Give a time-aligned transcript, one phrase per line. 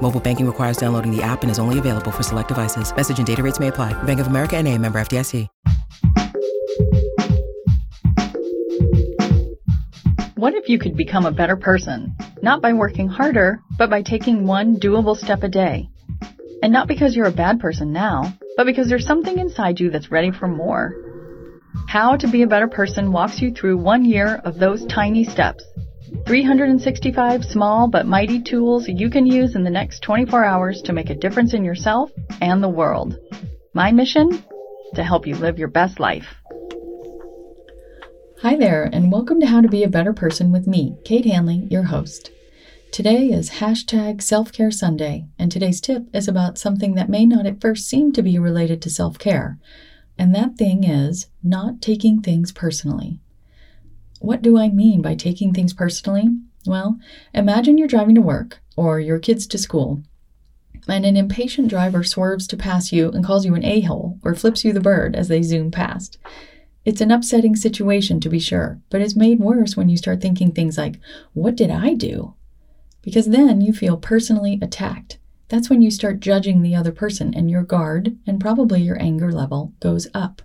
[0.00, 2.94] Mobile banking requires downloading the app and is only available for select devices.
[2.94, 3.92] Message and data rates may apply.
[4.04, 5.48] Bank of America and a member FDIC.
[10.38, 12.14] What if you could become a better person?
[12.42, 15.88] Not by working harder, but by taking one doable step a day.
[16.62, 20.12] And not because you're a bad person now, but because there's something inside you that's
[20.12, 20.94] ready for more.
[21.88, 25.64] How to Be a Better Person walks you through one year of those tiny steps.
[26.26, 31.10] 365 small but mighty tools you can use in the next 24 hours to make
[31.10, 33.18] a difference in yourself and the world.
[33.74, 34.42] My mission?
[34.94, 36.36] To help you live your best life.
[38.40, 41.66] Hi there, and welcome to How to Be a Better Person with me, Kate Hanley,
[41.70, 42.30] your host.
[42.90, 47.46] Today is hashtag Self Care Sunday, and today's tip is about something that may not
[47.46, 49.58] at first seem to be related to self care,
[50.16, 53.20] and that thing is not taking things personally.
[54.20, 56.28] What do I mean by taking things personally?
[56.66, 56.98] Well,
[57.34, 60.02] imagine you're driving to work or your kids to school,
[60.88, 64.34] and an impatient driver swerves to pass you and calls you an a hole or
[64.34, 66.18] flips you the bird as they zoom past.
[66.84, 70.52] It's an upsetting situation, to be sure, but it's made worse when you start thinking
[70.52, 70.98] things like,
[71.34, 72.34] What did I do?
[73.02, 75.18] Because then you feel personally attacked.
[75.48, 79.32] That's when you start judging the other person, and your guard and probably your anger
[79.32, 80.42] level goes up.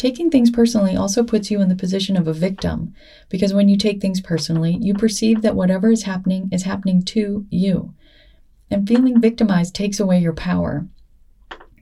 [0.00, 2.94] Taking things personally also puts you in the position of a victim,
[3.28, 7.44] because when you take things personally, you perceive that whatever is happening is happening to
[7.50, 7.92] you.
[8.70, 10.88] And feeling victimized takes away your power.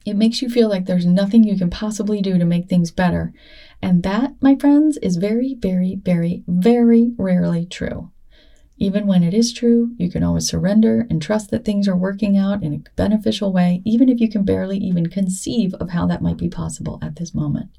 [0.04, 3.32] It makes you feel like there's nothing you can possibly do to make things better.
[3.80, 8.10] And that, my friends, is very, very, very, very rarely true.
[8.78, 12.36] Even when it is true, you can always surrender and trust that things are working
[12.36, 16.20] out in a beneficial way, even if you can barely even conceive of how that
[16.20, 17.70] might be possible at this moment.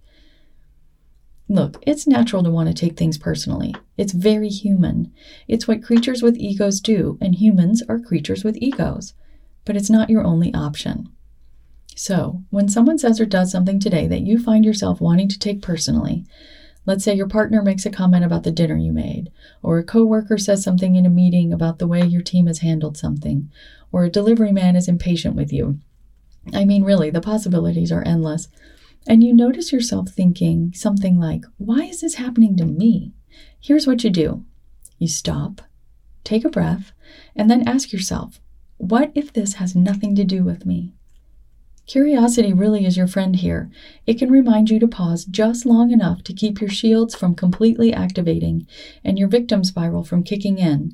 [1.52, 3.76] Look, it's natural to want to take things personally.
[3.98, 5.12] It's very human.
[5.48, 9.16] It's what creatures with egos do, and humans are creatures with egos.
[9.66, 11.10] But it's not your only option.
[11.96, 15.64] So, when someone says or does something today that you find yourself wanting to take
[15.64, 16.24] personally,
[16.86, 19.31] let's say your partner makes a comment about the dinner you made,
[19.64, 22.96] or a coworker says something in a meeting about the way your team has handled
[22.96, 23.52] something,
[23.92, 25.80] or a delivery man is impatient with you.
[26.54, 28.50] I mean, really, the possibilities are endless
[29.08, 33.14] and you notice yourself thinking something like, Why is this happening to me?
[33.60, 34.46] Here's what you do
[34.98, 35.62] you stop,
[36.24, 36.92] take a breath,
[37.36, 38.40] and then ask yourself,
[38.78, 40.94] What if this has nothing to do with me?
[41.90, 43.72] Curiosity really is your friend here.
[44.06, 47.92] It can remind you to pause just long enough to keep your shields from completely
[47.92, 48.68] activating
[49.04, 50.94] and your victim spiral from kicking in,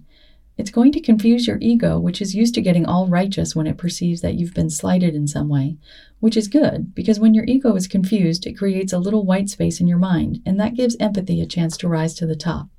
[0.58, 3.78] it's going to confuse your ego, which is used to getting all righteous when it
[3.78, 5.78] perceives that you've been slighted in some way,
[6.20, 9.82] which is good because when your ego is confused, it creates a little white space
[9.82, 12.70] in your mind, and that gives empathy a chance to rise to the top.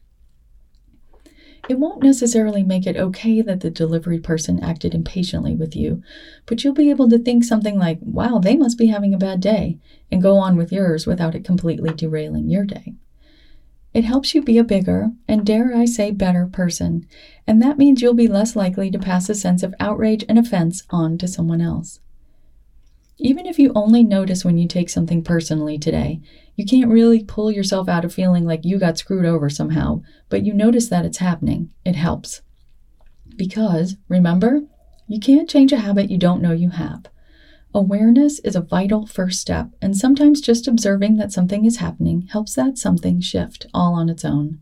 [1.69, 6.01] It won't necessarily make it okay that the delivery person acted impatiently with you,
[6.47, 9.41] but you'll be able to think something like, wow, they must be having a bad
[9.41, 9.79] day,
[10.11, 12.95] and go on with yours without it completely derailing your day.
[13.97, 17.07] It helps you be a bigger, and dare I say better person,
[17.47, 20.83] and that means you'll be less likely to pass a sense of outrage and offense
[20.91, 22.01] on to someone else.
[23.17, 26.21] Even if you only notice when you take something personally today,
[26.57, 30.45] you can't really pull yourself out of feeling like you got screwed over somehow, but
[30.45, 31.71] you notice that it's happening.
[31.83, 32.43] It helps.
[33.35, 34.61] Because, remember,
[35.09, 37.07] you can't change a habit you don't know you have.
[37.77, 42.55] Awareness is a vital first step, and sometimes just observing that something is happening helps
[42.55, 44.61] that something shift all on its own.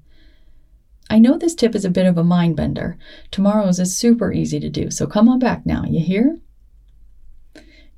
[1.09, 2.99] I know this tip is a bit of a mind bender.
[3.31, 6.41] Tomorrow's is super easy to do, so come on back now, you hear?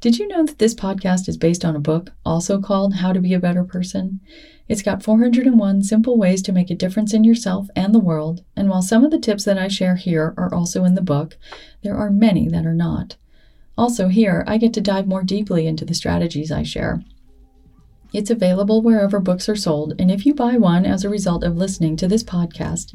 [0.02, 3.20] Did you know that this podcast is based on a book, also called How to
[3.22, 4.20] Be a Better Person?
[4.68, 8.68] It's got 401 simple ways to make a difference in yourself and the world, and
[8.68, 11.38] while some of the tips that I share here are also in the book,
[11.82, 13.16] there are many that are not.
[13.78, 17.02] Also, here, I get to dive more deeply into the strategies I share.
[18.12, 21.56] It's available wherever books are sold, and if you buy one as a result of
[21.56, 22.94] listening to this podcast,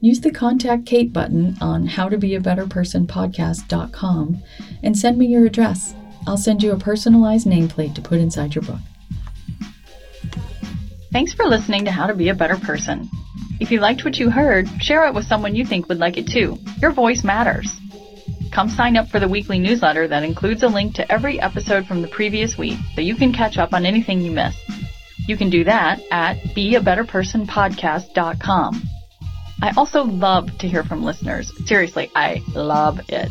[0.00, 4.42] use the Contact Kate button on howtobeabetterpersonpodcast.com
[4.82, 5.94] and send me your address.
[6.26, 8.80] I'll send you a personalized nameplate to put inside your book.
[11.12, 13.08] Thanks for listening to How to Be a Better Person.
[13.60, 16.26] If you liked what you heard, share it with someone you think would like it
[16.26, 16.58] too.
[16.82, 17.70] Your voice matters.
[18.56, 22.00] Come sign up for the weekly newsletter that includes a link to every episode from
[22.00, 24.56] the previous week so you can catch up on anything you missed.
[25.28, 28.82] You can do that at beabetterpersonpodcast.com.
[29.60, 31.52] I also love to hear from listeners.
[31.66, 33.30] Seriously, I love it.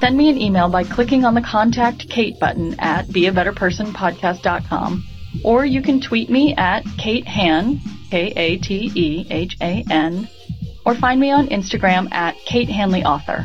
[0.00, 5.04] Send me an email by clicking on the Contact Kate button at beabetterpersonpodcast.com
[5.44, 8.68] or you can tweet me at Kate Han, K-A-T-E-H-A-N,
[10.86, 13.44] or find me on Instagram at Kate Hanley Author.